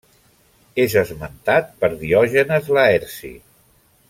És 0.83 0.95
esmentat 1.01 1.69
per 1.83 1.93
Diògenes 2.01 2.73
Laerci. 2.79 3.33